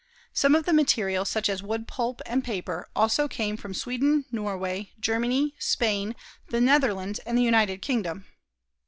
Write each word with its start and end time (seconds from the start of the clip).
Some 0.33 0.55
of 0.55 0.65
the 0.65 0.73
material, 0.73 1.25
such 1.25 1.47
as 1.47 1.61
wood 1.61 1.87
pulp 1.87 2.23
and 2.25 2.43
paper, 2.43 2.89
also 2.95 3.27
came 3.27 3.55
from 3.55 3.75
Sweden, 3.75 4.25
Norway, 4.31 4.93
Germany, 4.99 5.53
Spain, 5.59 6.15
the 6.49 6.59
Netherlands 6.59 7.19
and 7.19 7.37
the 7.37 7.43
United 7.43 7.83
Kingdom. 7.83 8.25